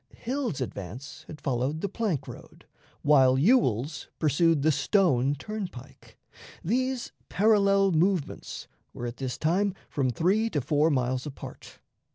[0.17, 2.65] Hill's advance had followed the plank road,
[3.03, 6.17] while Ewell's pursued the Stone turnpike.
[6.63, 11.77] These parallel movements were at this time from three to four miles apart.